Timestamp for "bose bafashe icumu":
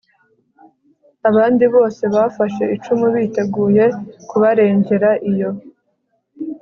1.75-3.05